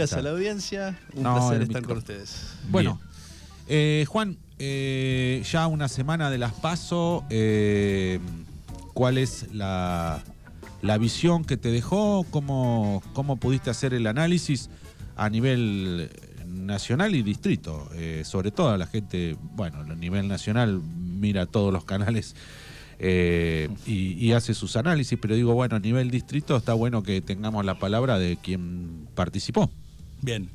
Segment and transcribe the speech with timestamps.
[0.00, 0.98] días a la audiencia.
[1.14, 2.54] Un placer estar con ustedes.
[2.70, 2.98] Bueno,
[3.68, 8.18] eh, Juan, eh, ya una semana de las paso, eh,
[8.94, 10.22] ¿cuál es la,
[10.98, 12.24] visión que te dejó?
[12.30, 14.70] ¿Cómo, ¿Cómo pudiste hacer el análisis
[15.16, 16.10] a nivel
[16.46, 17.90] nacional y distrito?
[18.24, 22.34] sobre todo a la gente, bueno, a nivel nacional mira todos los canales
[23.02, 27.64] eh, y, hace sus análisis, pero digo, bueno, a nivel distrito está bueno que tengamos
[27.64, 29.70] la palabra de quien participó.
[30.22, 30.50] Bien.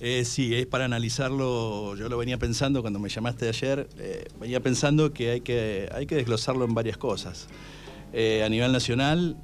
[0.00, 4.60] Eh, sí, es para analizarlo, yo lo venía pensando cuando me llamaste ayer, eh, venía
[4.60, 7.46] pensando que hay, que hay que desglosarlo en varias cosas,
[8.12, 9.36] a nivel nacional,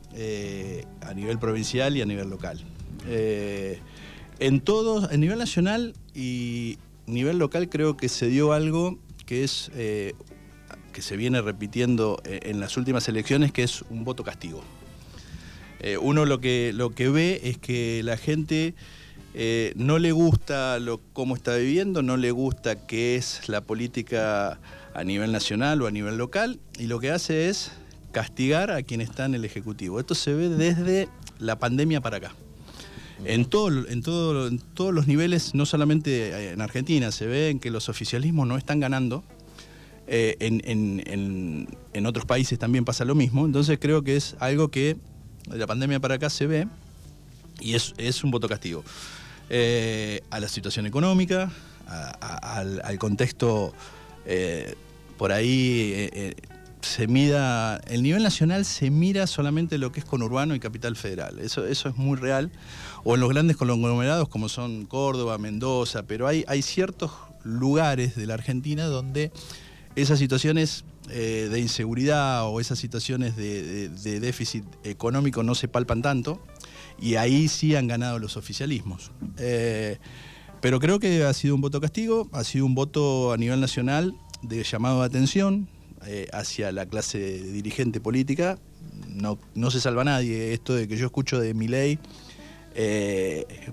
[1.01, 2.65] a nivel provincial y a nivel local.
[3.07, 9.71] en todos, a nivel nacional y nivel local creo que se dio algo que es
[10.99, 14.65] que se viene repitiendo eh, en las últimas elecciones, que es un voto castigo.
[15.79, 18.75] Eh, uno lo que, lo que ve es que la gente
[19.39, 20.79] eh, no le gusta
[21.15, 24.59] cómo está viviendo, no le gusta qué es la política
[24.95, 27.73] a nivel nacional o a nivel local, y lo que hace es
[28.13, 30.01] castigar a quien está en el Ejecutivo.
[30.01, 31.09] Esto se ve desde
[31.39, 32.35] la pandemia para acá.
[33.25, 37.89] En, en, en todos los niveles, no solamente en Argentina, se ve en que los
[37.89, 39.25] oficialismos no están ganando,
[40.11, 43.45] eh, en, otros países también pasa lo mismo.
[43.45, 44.97] Entonces creo que es algo que
[45.47, 46.67] de la pandemia para acá se ve
[47.61, 48.83] y es, un voto castigo.
[49.51, 51.51] Eh, a la situación económica,
[51.87, 53.73] al, contexto
[54.27, 54.75] eh,
[55.17, 56.11] por ahí
[56.83, 61.39] se mida, el nivel nacional se mira solamente lo que es conurbano y capital federal,
[61.39, 62.51] eso, eso es muy real,
[63.05, 67.11] o en los grandes conglomerados como son Córdoba, Mendoza, pero hay, hay ciertos
[67.43, 69.33] lugares de la Argentina donde
[69.97, 73.89] esas situaciones eh, de inseguridad o esas situaciones de,
[74.21, 76.41] déficit económico no se palpan tanto
[77.01, 79.11] y ahí sí han ganado los oficialismos.
[79.39, 79.99] Eh,
[80.61, 84.15] pero creo que ha sido un voto castigo, ha sido un voto a nivel nacional
[84.43, 85.69] de llamado de atención
[86.07, 88.59] eh, hacia la clase dirigente política.
[89.09, 90.53] No, no se salva nadie.
[90.53, 91.99] Esto de que yo escucho de mi ley,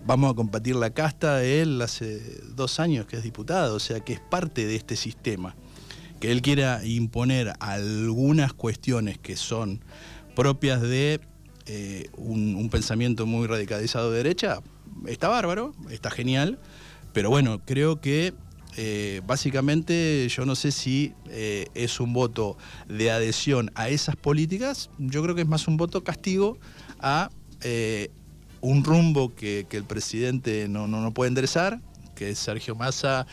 [0.06, 2.20] vamos a combatir la casta de él hace
[2.56, 5.56] dos años que es diputado, o sea que es parte de este sistema
[6.20, 9.84] que él quiera imponer algunas cuestiones que son
[10.36, 11.20] propias de
[11.68, 14.60] eh, un, pensamiento muy radicalizado de derecha,
[15.08, 16.60] está bárbaro, está genial,
[17.14, 18.34] pero bueno, creo que
[18.78, 24.90] eh, básicamente yo no sé si eh, es un voto de adhesión a esas políticas,
[25.00, 26.60] yo creo que es más un voto castigo
[27.00, 27.30] a
[28.62, 31.82] un rumbo que, el presidente no, no, no puede enderezar,
[32.14, 33.26] que es Sergio Massa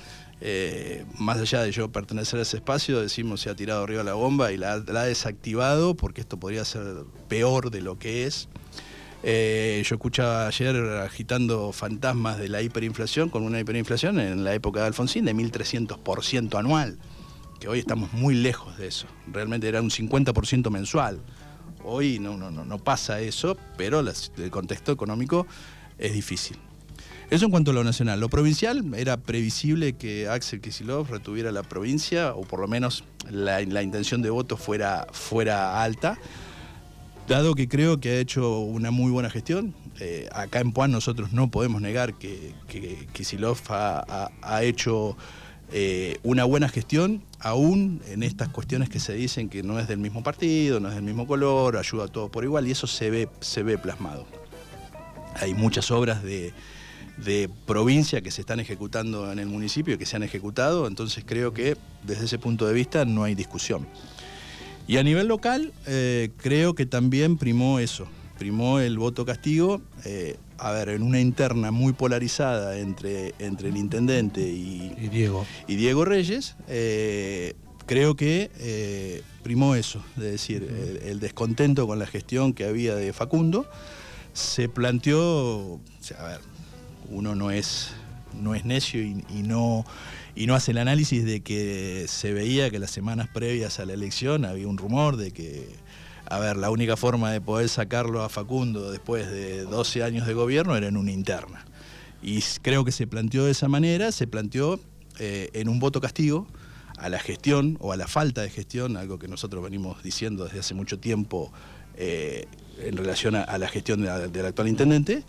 [0.45, 4.15] eh, más allá de yo pertenecer a ese espacio, decimos se ha tirado arriba la
[4.15, 8.49] bomba y la, ha desactivado porque esto podría ser peor de lo que es.
[9.23, 14.81] Eh, yo escuchaba ayer agitando fantasmas de la hiperinflación con una hiperinflación en la época
[14.81, 16.99] de Alfonsín de 1.300% anual,
[17.61, 19.07] que hoy estamos muy lejos de eso.
[19.29, 21.21] Realmente era un 50% mensual.
[21.85, 25.47] Hoy no, no, no, no pasa eso, pero el contexto económico
[25.99, 26.59] es difícil.
[27.33, 28.21] Eso en cuanto a lo nacional.
[28.21, 33.63] Lo provincial, era previsible que Axel Kisilov retuviera la provincia, o por lo menos la,
[33.63, 36.19] intención de voto fuera, fuera alta,
[37.29, 39.75] dado que creo que ha hecho una muy buena gestión.
[39.99, 43.07] Eh, acá en Puan nosotros no podemos negar que, que
[44.43, 45.17] ha, hecho
[45.73, 50.01] eh, una buena gestión, aún en estas cuestiones que se dicen que no es del
[50.01, 53.09] mismo partido, no es del mismo color, ayuda a todos por igual, y eso se
[53.09, 54.27] ve, se ve plasmado.
[55.41, 56.53] Hay muchas obras de
[57.25, 61.53] de provincia que se están ejecutando en el municipio, que se han ejecutado, entonces creo
[61.53, 63.87] que desde ese punto de vista no hay discusión.
[64.87, 70.37] Y a nivel local, eh, creo que también primó eso, primó el voto castigo, eh,
[70.59, 75.47] a ver, en una interna muy polarizada entre, entre el intendente y, Diego.
[75.69, 77.55] y Diego Reyes, eh,
[77.87, 80.69] creo que primó eso, es decir,
[81.05, 83.67] el, descontento con la gestión que había de Facundo,
[84.35, 85.81] se planteó,
[86.19, 86.41] a ver,
[87.13, 87.91] uno no es,
[88.41, 89.85] no es necio y, no,
[90.35, 93.93] y no hace el análisis de que se veía que las semanas previas a la
[93.93, 95.69] elección había un rumor de que,
[96.27, 100.35] a ver, la única forma de poder sacarlo a Facundo después de 12 años de
[100.35, 101.65] gobierno era en una interna.
[102.23, 104.81] Y creo que se planteó de esa manera, se planteó
[105.19, 106.47] eh, en un voto castigo
[106.97, 110.61] a la gestión o a la falta de gestión, algo que nosotros venimos diciendo desde
[110.61, 111.53] hace mucho tiempo
[111.97, 112.47] eh,
[112.79, 115.25] en relación a, la gestión del actual intendente.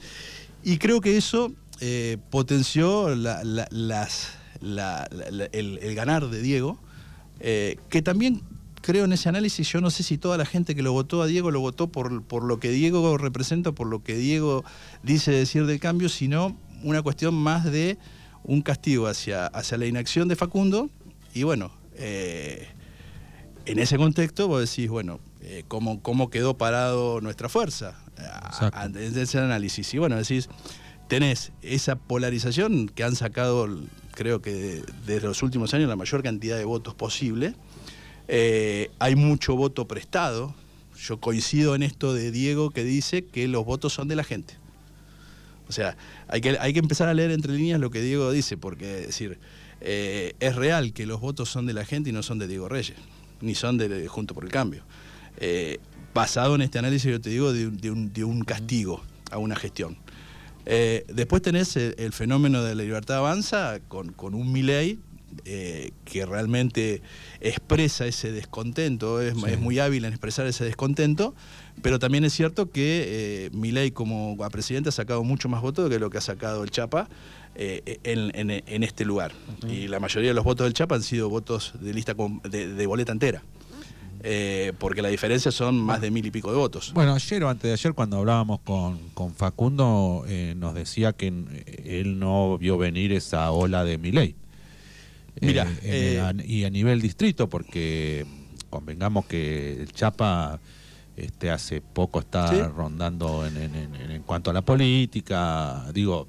[0.63, 1.51] Y creo que eso
[1.85, 3.23] eh, potenció el,
[5.95, 6.79] ganar de Diego,
[7.41, 8.41] eh, que también
[8.81, 11.27] creo en ese análisis, yo no sé si toda la gente que lo votó a
[11.27, 14.63] Diego lo votó por, por lo que Diego representa, por lo que Diego
[15.03, 17.97] dice decir del cambio, sino una cuestión más de
[18.45, 20.89] un castigo hacia, hacia la inacción de Facundo
[21.33, 22.65] y bueno, eh,
[23.65, 27.99] en ese contexto vos decís, bueno, eh, ¿cómo, ¿cómo, quedó parado nuestra fuerza?
[28.95, 29.93] En ese análisis.
[29.93, 30.47] Y bueno, decís,
[31.07, 33.67] tenés esa polarización que han sacado,
[34.11, 37.55] creo que desde los últimos años, la mayor cantidad de votos posible.
[38.27, 40.55] Eh, hay mucho voto prestado.
[40.97, 44.55] Yo coincido en esto de Diego que dice que los votos son de la gente.
[45.67, 45.97] O sea,
[46.27, 49.39] hay que, hay que empezar a leer entre líneas lo que Diego dice, porque decir,
[49.81, 52.69] eh, es real que los votos son de la gente y no son de Diego
[52.69, 52.97] Reyes,
[53.41, 54.83] ni son de, Junto por el Cambio.
[55.37, 55.79] Eh,
[56.13, 59.01] basado en este análisis, yo te digo, de, un, castigo
[59.31, 59.97] a una gestión.
[60.65, 64.99] Eh, después tenés el, fenómeno de la libertad avanza con, con un Milei
[65.43, 67.01] que realmente
[67.41, 71.33] expresa ese descontento, es, muy hábil en expresar ese descontento,
[71.81, 76.11] pero también es cierto que Milei como presidente ha sacado mucho más votos que lo
[76.11, 77.09] que ha sacado el Chapa,
[77.55, 79.31] eh, en, este lugar.
[79.67, 82.15] Y la mayoría de los votos del Chapa han sido votos de lista
[82.49, 83.43] de, boleta entera.
[84.25, 86.93] Eh, porque la diferencia son más de mil y pico de votos.
[86.93, 88.97] Bueno, ayer o antes de ayer cuando hablábamos con,
[89.35, 94.35] Facundo eh, nos decía que él no vio venir esa ola de Miley.
[95.41, 98.25] Mira, y a nivel distrito, porque
[98.69, 100.59] convengamos que el Chapa
[101.17, 106.27] este, hace poco está rondando en, en, cuanto a la política, digo,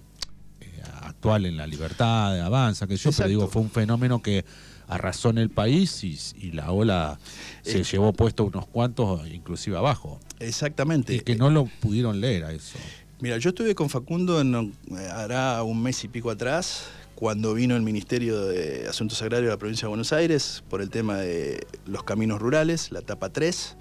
[1.03, 4.45] actual en la libertad, avanza, que yo, pero digo, fue un fenómeno que
[4.89, 7.19] arrasó en el país y, la ola
[7.63, 10.21] se eh, llevó puesto unos cuantos, inclusive abajo.
[10.39, 11.15] Exactamente.
[11.15, 12.79] Y que no lo pudieron leer a eso.
[13.21, 14.75] Mira, yo estuve con Facundo en,
[15.13, 19.59] hará un mes y pico atrás, cuando vino el Ministerio de Asuntos Agrarios de la
[19.59, 23.77] provincia de Buenos Aires por el tema de los caminos rurales, la etapa 3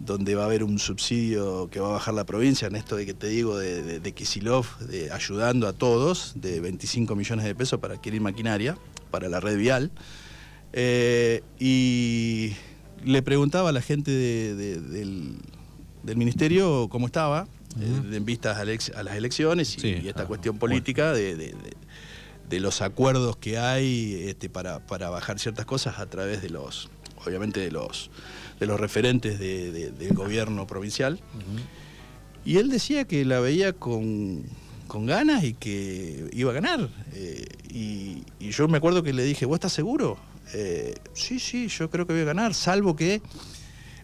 [0.00, 3.04] donde va a haber un subsidio que va a bajar la provincia, en esto de
[3.04, 7.78] que te digo de, de, Kisilov, de, ayudando a todos, de 25 millones de pesos
[7.80, 8.78] para adquirir maquinaria
[9.10, 9.90] para la red vial.
[10.72, 12.52] Eh, y
[13.04, 15.36] le preguntaba a la gente del,
[16.16, 17.46] ministerio cómo estaba,
[17.80, 21.54] eh, en vistas a, las elecciones y, esta cuestión política de,
[22.50, 26.90] los acuerdos que hay este, para, para bajar ciertas cosas a través de los,
[27.24, 28.10] obviamente de los
[28.60, 31.18] de los referentes del gobierno provincial.
[32.44, 34.44] Y él decía que la veía con,
[34.88, 36.90] ganas y que iba a ganar.
[37.14, 40.18] Eh, y, yo me acuerdo que le dije, ¿vos estás seguro?
[40.54, 43.22] Eh, sí, sí, yo creo que voy a ganar, salvo que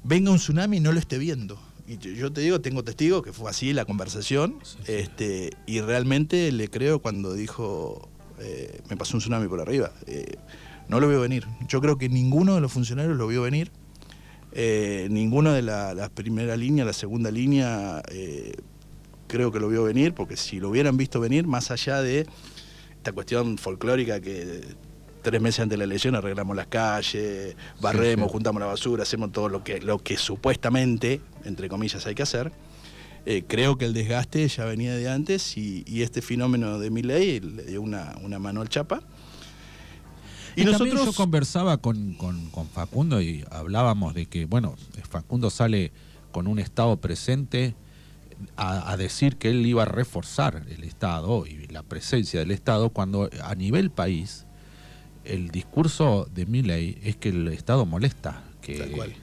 [0.05, 1.61] venga un tsunami y no lo esté viendo.
[1.89, 6.69] Y yo te digo, tengo testigos que fue así la conversación, Este, y realmente le
[6.69, 8.09] creo cuando dijo,
[8.41, 9.93] eh, me pasó un tsunami por arriba.
[10.89, 11.47] no lo veo venir.
[11.69, 13.71] Yo creo que ninguno de los funcionarios lo vio venir.
[14.59, 18.55] Eh, ninguno de la, primera línea, la segunda línea, eh,
[19.27, 22.27] creo que lo vio venir, porque si lo hubieran visto venir, más allá de
[22.97, 24.63] esta cuestión folclórica que
[25.27, 29.49] tres meses antes de la elección arreglamos las calles, barremos, juntamos la basura, hacemos todo
[29.49, 32.53] lo que, lo que supuestamente, entre comillas, hay que hacer.
[33.25, 37.41] Eh, creo que el desgaste ya venía de antes y, este fenómeno de mi ley
[37.41, 39.03] le dio una, una mano al chapa.
[40.55, 42.17] Y, nosotros yo conversaba con,
[42.73, 44.77] Facundo y hablábamos de que, bueno,
[45.11, 45.91] Facundo sale
[46.31, 47.75] con un Estado presente
[48.57, 53.29] a, decir que él iba a reforzar el Estado y la presencia del Estado cuando
[53.43, 54.46] a nivel país
[55.27, 58.45] el discurso de Milley es que el Estado molesta.
[58.61, 59.15] Que, Tal cual.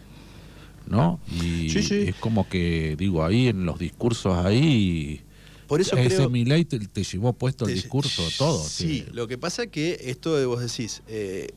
[0.86, 1.20] ¿No?
[1.42, 5.24] Y es como que, digo, ahí en los discursos ahí
[5.68, 8.64] por eso Ese creo, te, te, llevó puesto el discurso, todo.
[8.64, 11.50] Sí, lo que pasa es que esto de vos decís, eh,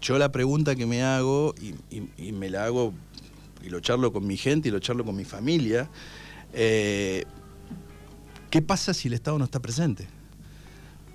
[0.00, 1.54] yo la pregunta que me hago,
[1.90, 2.92] y, me la hago,
[3.64, 5.90] y lo charlo con mi gente, y lo charlo con mi familia,
[6.52, 7.24] eh,
[8.50, 10.06] ¿qué pasa si el Estado no está presente?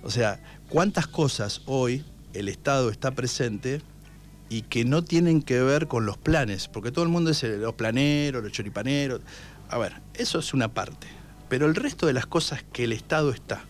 [0.02, 3.80] O sea, ¿cuántas cosas hoy el Estado está presente
[4.48, 6.68] y que no tienen que ver con los planes?
[6.68, 9.20] Porque todo el mundo es los planeros, los choripaneros.
[9.68, 11.20] A ver, eso es una parte
[11.50, 13.62] pero el resto de las cosas que el Estado está.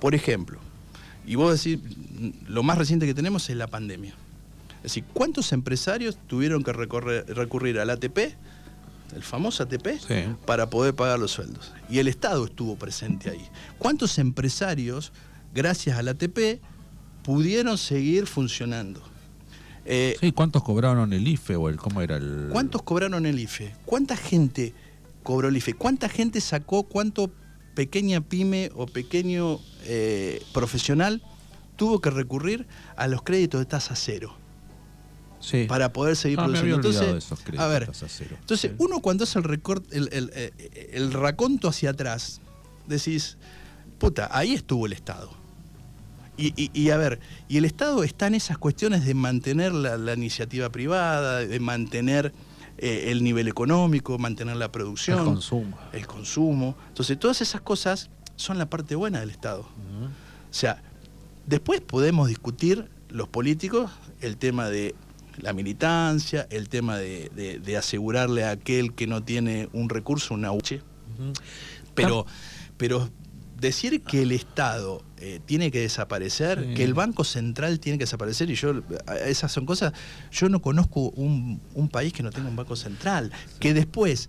[0.00, 0.60] Por ejemplo,
[1.26, 1.82] y vos decís,
[2.46, 4.14] lo más reciente que tenemos es la pandemia.
[4.76, 8.18] Es decir, ¿cuántos empresarios tuvieron que recurrir al ATP,
[9.16, 9.88] el famoso ATP,
[10.44, 11.72] para poder pagar los sueldos?
[11.88, 13.48] Y el Estado estuvo presente ahí.
[13.78, 15.10] ¿Cuántos empresarios,
[15.54, 16.60] gracias al ATP,
[17.26, 19.02] pudieron seguir funcionando?
[19.84, 23.74] Eh, sí, ¿cuántos cobraron el IFE o el cómo era el ¿Cuántos cobraron el IFE?
[23.84, 24.72] ¿Cuánta gente
[25.26, 25.74] cobró el IFE.
[25.74, 27.32] ¿Cuánta gente sacó, cuánto
[27.74, 31.20] pequeña pyme o pequeño eh, profesional
[31.74, 34.36] tuvo que recurrir a los créditos de tasa cero?
[35.40, 35.66] Sí.
[35.68, 36.76] Para poder seguir ah, produciendo.
[36.76, 37.90] entonces, a ver,
[38.40, 40.52] entonces uno cuando hace el, el,
[40.92, 42.40] el, raconto hacia atrás,
[42.86, 43.36] decís,
[43.98, 45.45] puta, ahí estuvo el Estado.
[46.38, 51.38] Y, a ver, y el Estado está en esas cuestiones de mantener la, iniciativa privada,
[51.38, 52.32] de mantener
[52.78, 55.18] eh, el nivel económico, mantener la producción.
[55.20, 55.78] El consumo.
[55.92, 56.76] El consumo.
[56.88, 59.62] Entonces, todas esas cosas son la parte buena del Estado.
[59.62, 60.82] O sea,
[61.46, 63.90] después podemos discutir los políticos
[64.20, 64.94] el tema de
[65.38, 70.82] la militancia, el tema de, asegurarle a aquel que no tiene un recurso una UCHE.
[71.94, 72.26] Pero,
[72.76, 73.08] pero
[73.60, 78.50] decir que el Estado eh, tiene que desaparecer, que el Banco Central tiene que desaparecer,
[78.50, 78.82] y yo,
[79.26, 79.92] esas son cosas,
[80.30, 81.60] yo no conozco un,
[81.90, 84.28] país que no tenga un Banco Central, que después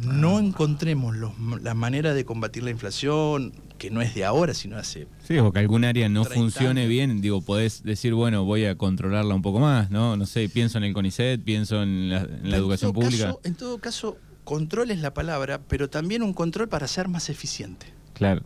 [0.00, 1.14] no encontremos
[1.60, 5.06] la manera de combatir la inflación, que no es de ahora, sino hace.
[5.26, 9.34] Sí, o que algún área no funcione bien, digo, podés decir, bueno, voy a controlarla
[9.34, 10.16] un poco más, ¿no?
[10.16, 13.36] No sé, pienso en el CONICET, pienso en la, educación pública.
[13.44, 17.86] en todo caso, control es la palabra, pero también un control para ser más eficiente.
[18.14, 18.42] Claro.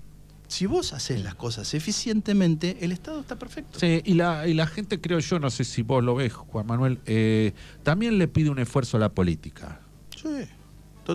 [0.49, 3.79] Si vos haces las cosas eficientemente, el Estado está perfecto.
[3.81, 6.67] Sí, y la, y la gente, creo yo, no sé si vos lo ves, Juan
[6.67, 9.81] Manuel, eh, también le pide un esfuerzo a la política.
[10.15, 10.49] Sí.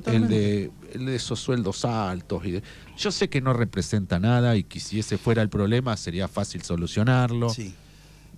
[0.05, 0.71] El de,
[1.15, 2.45] esos sueldos altos.
[2.45, 2.61] Y
[2.97, 6.61] yo sé que no representa nada y que si ese fuera el problema sería fácil
[6.61, 7.49] solucionarlo.
[7.49, 7.73] Sí.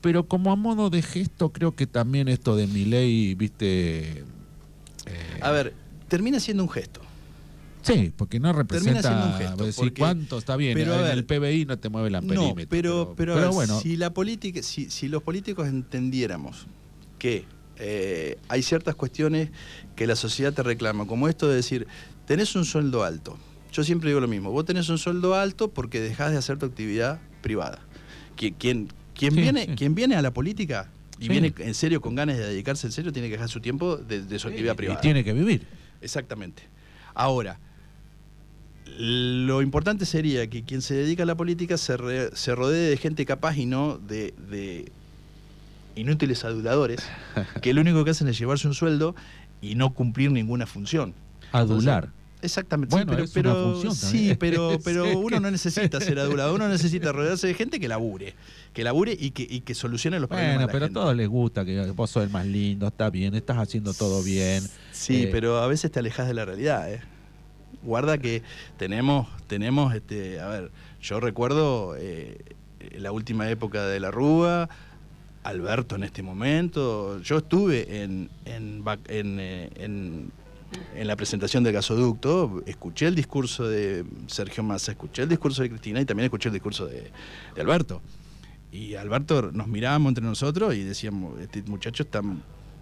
[0.02, 4.24] Pero como a modo de gesto, creo que también esto de mi ley, viste.
[5.06, 5.74] Eh, a ver,
[6.08, 7.02] termina siendo un gesto.
[7.84, 9.02] Sí, porque no representa.
[9.02, 9.66] Termina siendo un gesto.
[9.66, 10.74] Decir, ¿Cuánto está bien?
[10.76, 12.56] Pero el PBI no te mueve la perímetro.
[12.56, 13.80] No, pero, pero, bueno.
[13.80, 16.68] Si, la política, si, si los políticos entendiéramos
[17.20, 17.46] que
[17.78, 19.50] eh, hay ciertas cuestiones
[19.96, 21.88] que la sociedad te reclama, como esto de decir,
[22.26, 23.38] tenés un sueldo alto.
[23.72, 26.66] Yo siempre digo lo mismo, vos tenés un sueldo alto porque dejás de hacer tu
[26.66, 27.80] actividad privada.
[28.36, 32.94] Quien, viene, viene a la política y viene en serio con ganas de dedicarse en
[32.94, 35.00] serio, tiene que dejar su tiempo de, su actividad privada.
[35.00, 35.66] Y tiene que vivir.
[36.02, 36.64] Exactamente.
[37.16, 37.60] Ahora,
[38.98, 43.58] lo importante sería que quien se dedica a la política se, rodee de gente capaz
[43.58, 44.34] y no de
[45.96, 47.02] inútiles aduladores
[47.62, 49.16] que lo único que hacen es llevarse un sueldo
[49.62, 51.14] y no cumplir ninguna función.
[51.52, 52.10] Adular.
[52.42, 52.94] exactamente.
[52.94, 57.54] Bueno, sí, pero, sí, pero, pero uno no necesita ser adulador, uno necesita rodearse de
[57.54, 58.34] gente que labure,
[58.74, 60.56] que labure y que, y que solucione los problemas.
[60.56, 63.58] Bueno, pero a todos les gusta que vos sos el más lindo, está bien, estás
[63.58, 64.64] haciendo todo bien.
[64.92, 67.02] Sí, eh, pero a veces te alejas de la realidad, ¿eh?
[67.84, 68.44] Guarda que
[68.78, 70.72] tenemos, tenemos, este, a ver,
[71.02, 72.38] yo recuerdo eh,
[72.98, 74.70] la última época de la Rúa,
[75.44, 77.20] Alberto en este momento.
[77.22, 80.32] Yo estuve en, en, eh, en,
[80.96, 85.70] en, la presentación del gasoducto, escuché el discurso de Sergio Massa, escuché el discurso de
[85.70, 87.12] Cristina y también escuché el discurso de,
[87.60, 88.02] Alberto.
[88.72, 92.22] Y Alberto nos mirábamos entre nosotros y decíamos, este muchacho está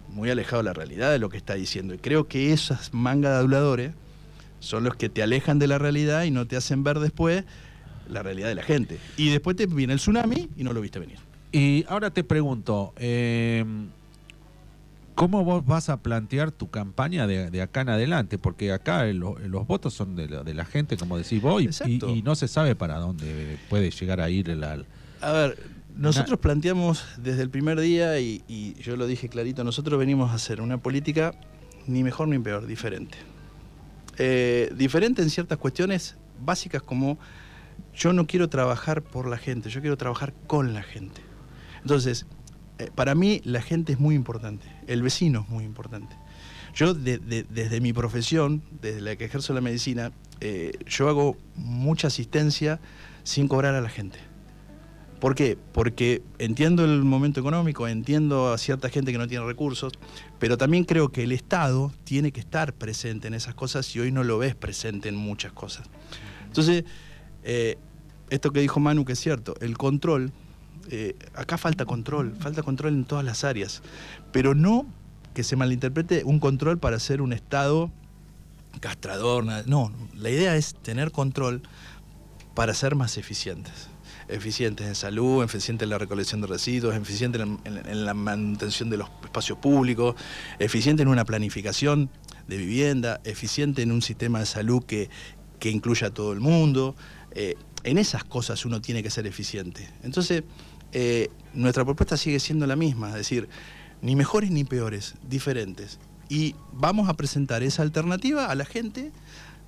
[0.08, 1.92] muy alejado de la realidad de lo que está diciendo.
[1.94, 3.92] Y creo que esas mangas de aduladores
[4.62, 7.44] son los que te alejan de la realidad y no te hacen ver después
[8.08, 8.98] la realidad de la gente.
[9.16, 11.18] Y después te viene el tsunami y no lo viste venir.
[11.50, 13.88] Y ahora te pregunto, em,
[15.16, 18.38] ¿cómo vos vas a plantear tu campaña de, acá en adelante?
[18.38, 22.76] Porque acá los votos son de la, gente, como decís vos, y, no se sabe
[22.76, 24.62] para dónde puede llegar a ir el...
[24.62, 25.58] A ver,
[25.96, 30.60] nosotros planteamos desde el primer día, y, yo lo dije clarito, nosotros venimos a hacer
[30.60, 31.34] una política
[31.88, 33.18] ni mejor ni peor, diferente.
[34.24, 37.18] Eh, diferente en ciertas cuestiones básicas como
[37.92, 41.20] yo no quiero trabajar por la gente, yo quiero trabajar con la gente.
[41.80, 42.26] Entonces,
[42.78, 46.14] eh, para mí la gente es muy importante, el vecino es muy importante.
[46.72, 52.78] Yo desde mi profesión, desde la que ejerzo la medicina, eh, yo hago mucha asistencia
[53.24, 54.20] sin cobrar a la gente.
[55.22, 55.56] ¿Por qué?
[55.72, 59.92] Porque entiendo el momento económico, entiendo a cierta gente que no tiene recursos,
[60.40, 64.10] pero también creo que el Estado tiene que estar presente en esas cosas y hoy
[64.10, 65.86] no lo ves presente en muchas cosas.
[66.48, 66.82] Entonces,
[67.44, 67.78] eh,
[68.30, 70.32] esto que dijo Manu que es cierto, el control
[70.90, 73.80] eh, acá falta control, falta control en todas las áreas,
[74.32, 74.86] pero no
[75.34, 77.92] que se malinterprete un control para ser un Estado
[78.80, 81.62] castrador, no, la idea es tener control
[82.56, 83.91] para ser más eficientes.
[84.32, 89.08] Eficientes en salud, eficientes en la recolección de residuos, eficientes en, la manutención de los
[89.22, 90.14] espacios públicos,
[90.58, 92.10] eficiente en una planificación
[92.48, 95.10] de vivienda, eficiente en un sistema de salud que,
[95.58, 96.96] que incluya a todo el mundo.
[97.32, 99.88] Eh, en esas cosas uno tiene que ser eficiente.
[100.02, 100.44] Entonces,
[100.92, 103.48] eh, nuestra propuesta sigue siendo la misma, es decir,
[104.02, 105.98] ni mejores ni peores, diferentes.
[106.28, 109.12] Y vamos a presentar esa alternativa a la gente,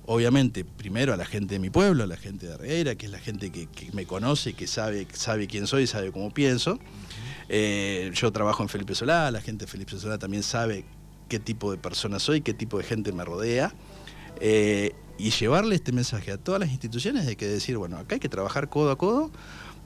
[0.07, 3.11] obviamente, primero a la gente de mi pueblo, a la gente de Herrera, que es
[3.11, 6.79] la gente que, me conoce, que sabe, sabe quién soy, sabe cómo pienso.
[7.49, 10.85] Eh, yo trabajo en Felipe Solá, la gente de Felipe Solá también sabe
[11.29, 13.73] qué tipo de persona soy, qué tipo de gente me rodea.
[14.41, 18.19] Eh, y llevarle este mensaje a todas las instituciones de que decir, bueno, acá hay
[18.19, 19.31] que trabajar codo a codo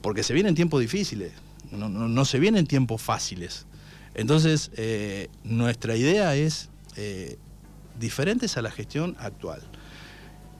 [0.02, 1.32] porque se vienen tiempos difíciles,
[1.70, 3.66] no, no, se vienen tiempos fáciles.
[4.14, 6.68] Entonces, eh, nuestra idea es
[7.98, 9.62] diferentes a la gestión actual.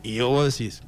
[0.03, 0.83] Y vos decís,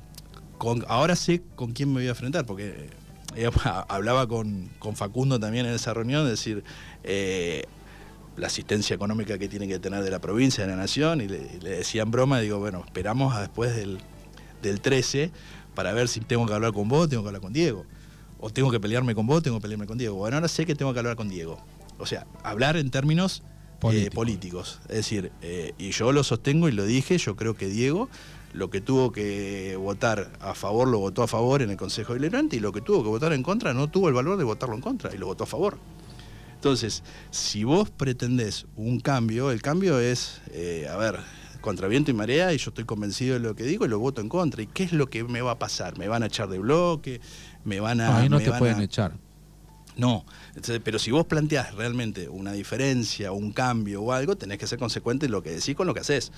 [0.58, 2.88] con, ahora sé con quién me voy a enfrentar, porque
[3.36, 3.50] eh,
[3.88, 6.64] hablaba con, Facundo también en esa reunión, de decir,
[8.36, 11.58] la asistencia económica que tiene que tener de la provincia, de la nación, y le,
[11.60, 13.98] decían broma, digo, bueno, esperamos a después del,
[14.62, 15.30] del 13
[15.74, 17.84] para ver si tengo que hablar con vos, tengo que hablar con Diego.
[18.38, 20.16] O tengo que pelearme con vos, tengo que pelearme con Diego.
[20.16, 21.64] Bueno, ahora sé que tengo que hablar con Diego.
[21.98, 23.42] O sea, hablar en términos
[23.90, 24.80] eh, políticos.
[24.88, 28.08] Es decir, eh, y yo lo sostengo y lo dije, yo creo que Diego
[28.52, 32.56] lo que tuvo que votar a favor lo votó a favor en el Consejo Deliberante
[32.56, 34.80] y lo que tuvo que votar en contra no tuvo el valor de votarlo en
[34.80, 35.78] contra y lo votó a favor.
[36.54, 41.18] Entonces, si vos pretendés un cambio, el cambio es, eh, a ver,
[41.60, 44.20] contra viento y marea y yo estoy convencido de lo que digo y lo voto
[44.20, 44.62] en contra.
[44.62, 45.98] ¿Y qué es lo que me va a pasar?
[45.98, 47.20] ¿Me van a echar de bloque?
[47.64, 48.18] ¿Me van a...?
[48.18, 49.14] ahí no te pueden echar.
[49.96, 50.24] No,
[50.84, 55.26] pero si vos planteás realmente una diferencia, un cambio o algo, tenés que ser consecuente
[55.26, 56.32] en lo que decís con lo que haces.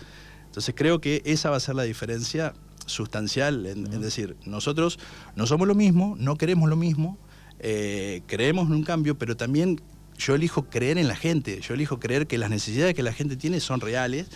[0.54, 2.54] Entonces creo que esa va a ser la diferencia
[2.86, 5.00] sustancial, en, decir, nosotros
[5.34, 7.18] no somos lo mismo, no queremos lo mismo,
[7.58, 9.80] eh, creemos en un cambio, pero también
[10.16, 13.36] yo elijo creer en la gente, yo elijo creer que las necesidades que la gente
[13.36, 14.28] tiene son reales,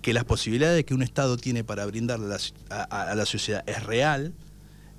[0.00, 2.34] que las posibilidades que un Estado tiene para brindarle
[2.70, 4.32] a la, sociedad es real,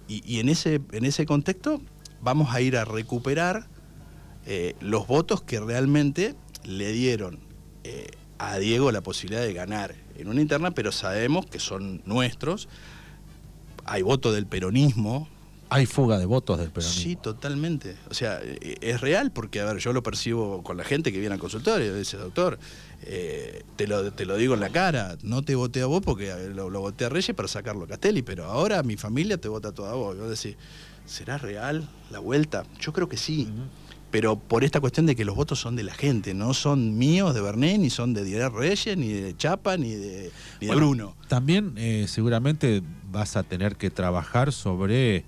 [0.08, 1.82] y, en, ese, en ese contexto
[2.22, 3.68] vamos a ir a recuperar
[4.46, 7.40] eh, los votos que realmente le dieron
[7.84, 12.68] eh, a Diego la posibilidad de ganar en una interna, pero sabemos que son nuestros.
[13.86, 15.30] Hay votos del peronismo,
[15.70, 17.04] hay fuga de votos del peronismo.
[17.04, 17.98] Sí, totalmente.
[18.10, 21.20] O sea, eh, es real porque, a ver, yo lo percibo con la gente que
[21.20, 21.94] viene al consultorio.
[21.94, 22.58] Dice, doctor,
[23.04, 26.34] eh, te, lo, te lo digo en la cara, no te voté a vos porque
[26.54, 29.92] lo, voté a Reyes para sacarlo a Castelli, pero ahora mi familia te vota toda
[29.92, 30.16] a vos.
[30.16, 30.58] Y vos decís,
[31.06, 32.64] ¿será real la vuelta?
[32.80, 33.50] Yo creo que sí.
[34.12, 37.36] Pero por esta cuestión de que los votos son de la gente, no son míos
[37.36, 41.16] de Bernet, ni son de Didier Reyes, ni de Chapa, ni de, Bruno.
[41.28, 45.26] También eh, seguramente vas a tener que trabajar sobre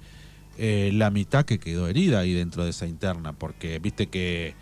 [0.58, 4.56] eh, la mitad que quedó herida ahí dentro de esa interna, porque viste que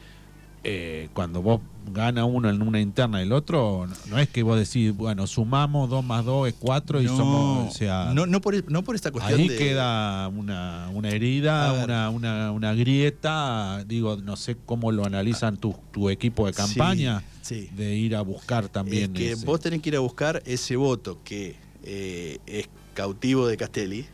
[0.69, 1.62] eh, cuando vos
[1.93, 5.89] gana uno en una interna y el otro, no, es que vos decís, bueno, sumamos
[5.89, 8.12] dos más dos es cuatro y somos, o sea...
[8.13, 12.73] No, no, por, no por esta cuestión Ahí queda una, una herida, una, una, una,
[12.73, 18.21] grieta, digo, no sé cómo lo analizan tu, tu equipo de campaña, de ir a
[18.21, 19.15] buscar también...
[19.15, 23.56] Es que vos tenés que ir a buscar ese voto que eh, es cautivo de
[23.56, 24.06] Castelli,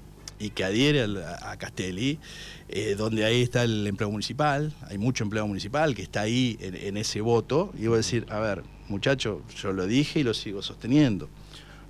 [0.43, 2.19] y que adhiere a, Castelli,
[2.67, 6.97] eh, donde ahí está el empleo municipal, hay mucho empleo municipal que está ahí en,
[6.97, 10.61] ese voto, y voy a decir, a ver, muchacho, yo lo dije y lo sigo
[10.61, 11.29] sosteniendo,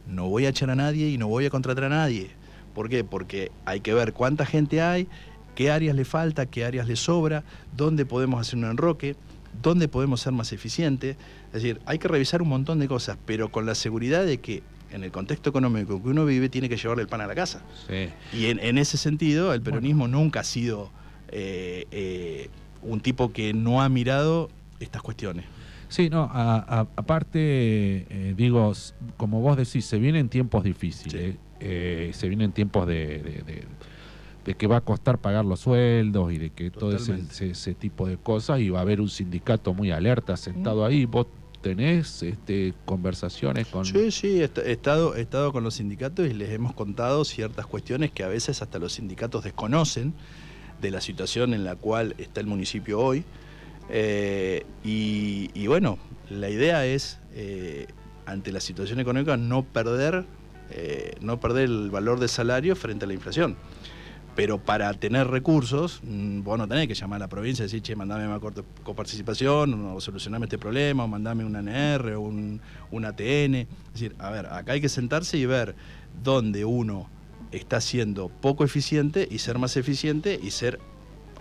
[0.08, 2.30] no voy a echar a nadie y no voy a contratar a nadie.
[2.76, 3.04] ¿Por qué?
[3.04, 5.08] Porque hay que ver cuánta gente hay,
[5.56, 7.44] qué áreas le falta, qué áreas le sobra,
[7.76, 9.16] dónde podemos hacer un enroque,
[9.62, 11.16] dónde podemos ser más eficientes.
[11.48, 14.64] Es decir, hay que revisar un montón de cosas, pero con la seguridad de que
[14.94, 17.62] en el contexto económico que uno vive, tiene que llevarle el pan a la casa.
[18.32, 20.92] Y en, ese sentido, el peronismo nunca ha sido
[21.30, 22.50] eh, eh,
[22.84, 25.46] un tipo que no ha mirado estas cuestiones.
[25.90, 28.74] Sí, no, aparte, eh, digo,
[29.18, 33.66] como vos decís, se vienen tiempos difíciles, se vienen tiempos de,
[34.58, 38.60] que va a costar pagar los sueldos y de que todo ese, tipo de cosas
[38.60, 40.86] y va a haber un sindicato muy alerta sentado mm.
[40.86, 41.06] ahí.
[41.06, 41.28] Vos
[41.64, 43.86] tenés este, conversaciones con...
[43.86, 48.12] Sí, sí, he estado, he estado con los sindicatos y les hemos contado ciertas cuestiones
[48.12, 50.14] que a veces hasta los sindicatos desconocen
[50.82, 53.24] de la situación en la cual está el municipio hoy.
[53.90, 55.98] Eh, y, bueno,
[56.30, 57.88] la idea es, eh,
[58.26, 60.26] ante la situación económica, no perder,
[60.70, 63.56] eh, no perder el valor de salario frente a la inflación.
[64.36, 67.82] Pero para tener recursos, mm, vos no tenés que llamar a la provincia y decir,
[67.82, 68.40] che, mandame una
[68.84, 72.60] coparticipación, o solucioname este problema, o mandame un ANR, o un,
[73.06, 73.56] ATN.
[73.56, 75.76] Es decir, a ver, acá hay que sentarse y ver
[76.24, 77.10] dónde uno
[77.52, 80.80] está siendo poco eficiente y ser más eficiente y ser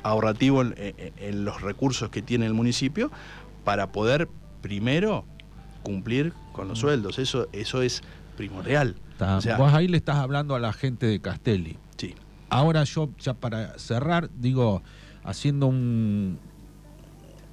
[0.03, 3.11] ahorrativo en, los recursos que tiene el municipio
[3.65, 4.29] para poder
[4.61, 5.25] primero
[5.83, 6.81] cumplir con los mm.
[6.81, 7.19] sueldos.
[7.19, 8.03] Eso, eso es
[8.37, 8.97] primordial.
[9.57, 11.79] vos ahí le estás hablando a la gente de Castelli.
[12.53, 14.83] Ahora yo, ya para cerrar, digo,
[15.25, 16.39] haciendo un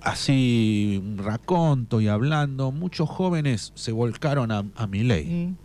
[0.02, 5.26] así un raconto y hablando, muchos jóvenes se volcaron a, mi ley.
[5.26, 5.56] Mm,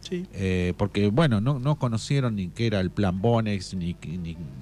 [0.00, 0.26] sí.
[0.34, 3.96] Eh, porque, bueno, no, no conocieron ni qué era el plan Bonex, ni,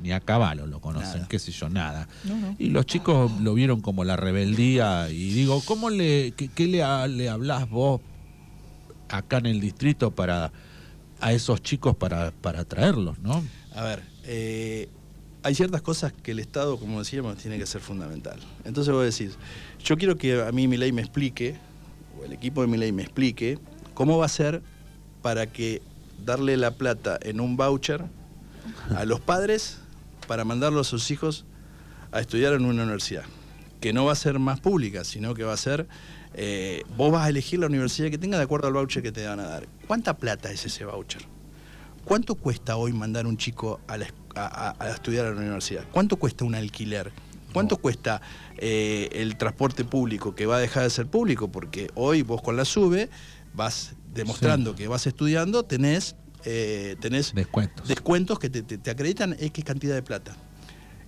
[0.01, 2.07] ni, a caballo lo conocen, qué sé yo, nada.
[2.59, 5.11] Y los chicos lo vieron como la rebeldía.
[5.11, 8.01] Y digo, ¿cómo le, qué, le, le hablás vos
[9.09, 10.53] acá en el distrito para
[11.21, 13.43] a esos chicos para, para traerlos, ¿no?
[13.75, 14.89] A ver, eh,
[15.43, 18.39] hay ciertas cosas que el Estado, como decíamos, tiene que ser fundamental.
[18.65, 19.37] Entonces vos decís,
[19.83, 21.57] yo quiero que a mí mi ley me explique,
[22.21, 23.59] o el equipo de mi ley me explique,
[23.95, 24.63] cómo va a ser
[25.21, 25.83] para que
[26.25, 28.05] darle la plata en un voucher
[28.95, 29.79] a los padres
[30.29, 31.45] para mandarlos a sus hijos
[32.13, 33.25] a estudiar en una universidad,
[33.81, 35.89] que no va a ser más pública, sino que va a ser,
[36.35, 39.27] eh, vos vas a elegir la universidad que tenga de acuerdo al voucher que te
[39.27, 39.67] van a dar.
[39.87, 41.32] ¿Cuánta plata es ese voucher?
[42.05, 43.97] ¿Cuánto cuesta hoy mandar un chico a,
[44.89, 45.85] estudiar a la universidad?
[45.93, 47.13] ¿Cuánto cuesta un alquiler?
[47.53, 48.23] ¿Cuánto cuesta
[48.57, 51.53] eh, el transporte público que va a dejar de ser público?
[51.53, 53.11] Porque hoy vos con la SUBE
[53.55, 57.89] vas demostrando que vas estudiando, tenés, eh, tenés descuentos.
[57.89, 60.35] descuentos que te, te acreditan X cantidad de plata.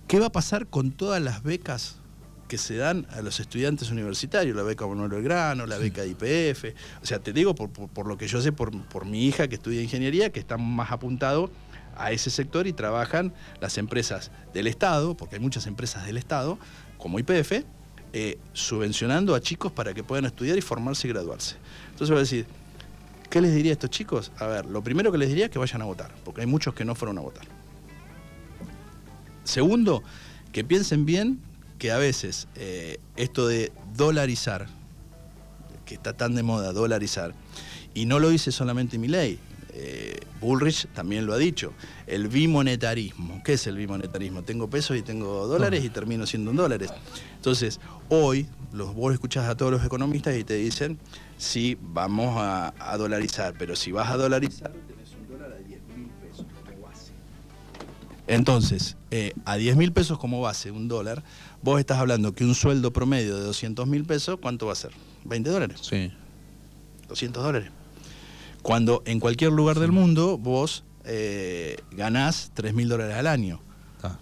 [0.07, 1.97] ¿Qué va a pasar con todas las becas
[2.47, 6.75] que se dan a los estudiantes universitarios, la beca Manuel Grano, la beca de IPF.
[7.01, 10.31] O sea, te digo por, lo que yo sé por, mi hija que estudia ingeniería,
[10.31, 11.49] que está más apuntado
[11.97, 16.59] a ese sector y trabajan las empresas del Estado, porque hay muchas empresas del Estado,
[16.97, 17.63] como IPF,
[18.13, 21.55] eh, subvencionando a chicos para que puedan estudiar y formarse y graduarse.
[21.91, 22.45] Entonces voy a decir,
[23.29, 24.31] ¿qué les diría a estos chicos?
[24.37, 26.73] A ver, lo primero que les diría es que vayan a votar, porque hay muchos
[26.73, 27.45] que no fueron a votar.
[29.43, 30.03] Segundo,
[30.51, 31.39] que piensen bien
[31.77, 34.67] que a veces eh, esto de dolarizar,
[35.85, 37.33] que está tan de moda, dolarizar,
[37.93, 39.39] y no lo dice solamente mi ley,
[39.77, 41.73] eh, Bullrich también lo ha dicho,
[42.07, 43.41] el bimonetarismo.
[43.43, 44.43] ¿Qué es el bimonetarismo?
[44.43, 46.91] Tengo pesos y tengo dólares y termino siendo un dólares.
[47.35, 50.97] Entonces, hoy los, vos escuchás a todos los economistas y te dicen,
[51.37, 54.71] sí, vamos a, a dolarizar, pero si vas a dolarizar,
[58.27, 61.23] Entonces, eh, a 10 mil pesos como base, un dólar,
[61.61, 64.91] vos estás hablando que un sueldo promedio de 200 mil pesos, ¿cuánto va a ser?
[65.25, 65.79] ¿20 dólares?
[65.81, 66.11] Sí.
[67.07, 67.69] 200 dólares.
[68.63, 73.61] Cuando en cualquier lugar del mundo vos eh, ganás 3 mil dólares al año,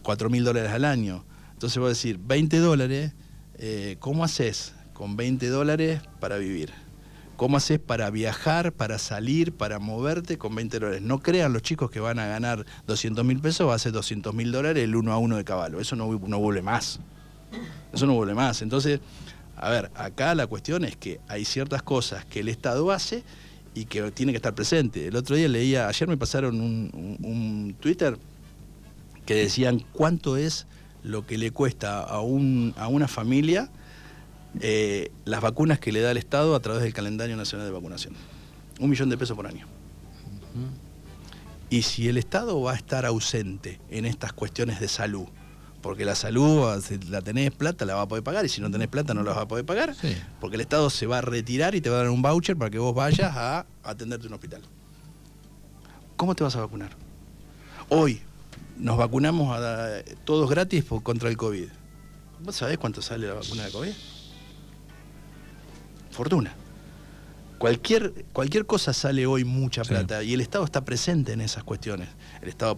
[0.01, 1.23] 4 mil dólares al año.
[1.53, 3.13] Entonces vos decir, 20 dólares,
[3.55, 6.73] eh, ¿cómo haces con 20 dólares para vivir?
[7.43, 11.01] ¿Cómo haces para viajar, para salir, para moverte con 20 dólares?
[11.01, 14.33] No crean los chicos que van a ganar 200 mil pesos, va a ser 200
[14.33, 15.81] mil dólares el uno a uno de caballo.
[15.81, 17.01] Eso no, no vuelve más.
[17.91, 18.61] Eso no vuelve más.
[18.61, 19.01] Entonces,
[19.57, 23.25] a ver, acá la cuestión es que hay ciertas cosas que el Estado hace
[23.75, 25.07] y que tiene que estar presente.
[25.07, 28.17] El otro día leía, ayer me pasaron un, Twitter
[29.25, 30.65] que decían cuánto es
[31.03, 33.69] lo que le cuesta a, un, a una familia
[34.59, 38.13] eh, las vacunas que le da el Estado a través del calendario nacional de vacunación.
[38.79, 39.67] Un millón de pesos por año.
[41.69, 45.25] Y si el Estado va a estar ausente en estas cuestiones de salud,
[45.81, 48.69] porque la salud, si la tenés plata, la va a poder pagar, y si no
[48.71, 49.95] tenés plata, no la vas a poder pagar,
[50.39, 52.69] porque el Estado se va a retirar y te va a dar un voucher para
[52.69, 54.61] que vos vayas a atenderte en un hospital.
[56.15, 56.91] ¿Cómo te vas a vacunar?
[57.89, 58.21] Hoy
[58.77, 61.67] nos vacunamos a, todos gratis contra el COVID.
[62.43, 63.93] ¿Vos sabés cuánto sale la vacuna de COVID?
[66.13, 66.53] Fortuna.
[67.57, 72.09] Cualquier, cualquier cosa sale hoy mucha plata y el Estado está presente en esas cuestiones.
[72.41, 72.77] El Estado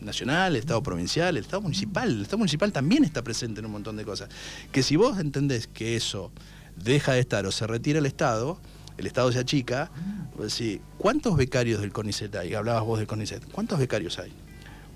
[0.00, 2.10] nacional, el Estado provincial, el Estado municipal.
[2.10, 4.28] El Estado municipal también está presente en un montón de cosas.
[4.70, 6.30] Que si vos entendés que eso
[6.76, 8.60] deja de estar o se retira el Estado,
[8.98, 9.90] el Estado se achica,
[10.36, 12.54] pues sí, ¿cuántos becarios del CONICET hay?
[12.54, 13.50] Hablabas vos del CONICET.
[13.50, 14.32] ¿Cuántos becarios hay?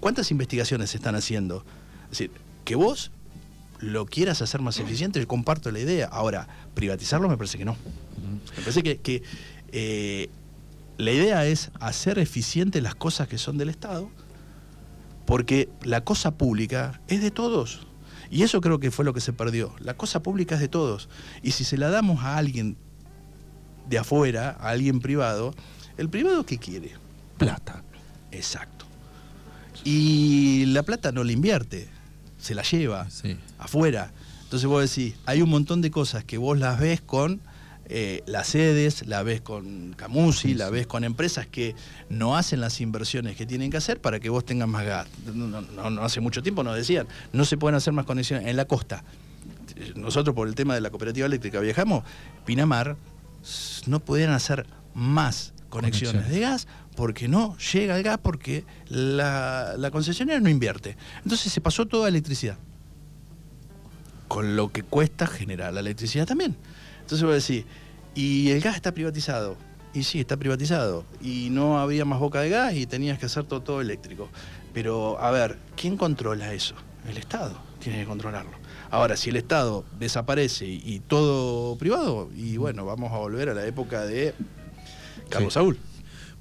[0.00, 1.64] ¿Cuántas investigaciones se están haciendo?
[2.04, 2.30] Es decir,
[2.64, 3.10] que vos
[3.80, 6.06] lo quieras hacer más eficiente, yo comparto la idea.
[6.06, 7.76] Ahora, privatizarlo me parece que no.
[8.56, 9.22] Me parece que,
[9.72, 10.28] eh,
[10.98, 14.10] la idea es hacer eficientes las cosas que son del Estado
[15.26, 17.86] porque la cosa pública es de todos.
[18.30, 19.74] Y eso creo que fue lo que se perdió.
[19.80, 21.08] La cosa pública es de todos.
[21.42, 22.76] Y si se la damos a alguien
[23.88, 25.54] de afuera, a alguien privado,
[25.96, 26.92] ¿el privado qué quiere?
[27.38, 27.82] Plata.
[28.30, 28.86] Exacto.
[29.84, 31.88] Y la plata no la invierte,
[32.46, 33.08] se la lleva
[33.58, 34.12] afuera.
[34.44, 37.40] Entonces vos decís, hay un montón de cosas que vos las ves con
[37.88, 41.74] eh, las sedes, la ves con Camusi, la ves con empresas que
[42.08, 45.08] no hacen las inversiones que tienen que hacer para que vos tengas más gas.
[45.34, 45.58] No,
[46.02, 49.02] hace mucho tiempo nos decían, no se pueden hacer más conexiones en la costa.
[49.96, 52.04] Nosotros por el tema de la cooperativa eléctrica viajamos,
[52.44, 52.96] Pinamar
[53.86, 59.90] no pudieran hacer más conexiones, de gas porque no llega el gas porque la, la
[59.90, 60.96] concesionaria no invierte.
[61.22, 62.58] Entonces se pasó toda electricidad.
[64.28, 66.56] Con lo que cuesta generar la electricidad también.
[67.02, 67.64] Entonces voy a decir,
[68.14, 69.56] y el gas está privatizado.
[69.94, 71.04] Y sí, está privatizado.
[71.22, 74.28] Y no había más boca de gas y tenías que hacer todo, todo eléctrico.
[74.74, 76.74] Pero, a ver, ¿quién controla eso?
[77.08, 78.50] El Estado tiene que controlarlo.
[78.90, 83.66] Ahora, si el Estado desaparece y, todo privado, y bueno, vamos a volver a la
[83.66, 84.34] época de
[85.28, 85.78] Carlos Saúl.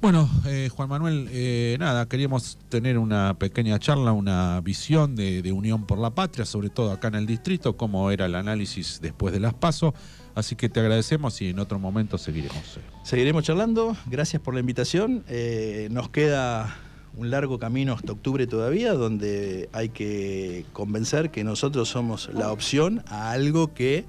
[0.01, 5.51] Bueno, eh, Juan Manuel, eh, nada, queríamos tener una pequeña charla, una visión de, de,
[5.51, 9.33] Unión por la Patria, sobre todo acá en el distrito, cómo era el análisis después
[9.33, 9.93] de las pasos.
[10.35, 12.77] Así que te agradecemos y en otro momento seguiremos.
[13.03, 15.23] Seguiremos charlando, gracias por la invitación.
[15.27, 16.75] Eh, nos queda
[17.15, 23.01] un largo camino hasta octubre todavía, donde hay que convencer que nosotros somos la opción
[23.07, 24.05] a algo que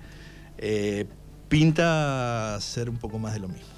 [1.49, 3.76] pinta ser un poco más de lo mismo.